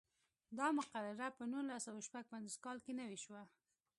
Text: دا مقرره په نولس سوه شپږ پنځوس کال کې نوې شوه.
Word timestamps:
دا 0.57 0.67
مقرره 0.77 1.27
په 1.37 1.43
نولس 1.51 1.81
سوه 1.87 2.01
شپږ 2.07 2.23
پنځوس 2.33 2.57
کال 2.65 2.77
کې 2.85 2.91
نوې 2.99 3.17
شوه. 3.23 3.41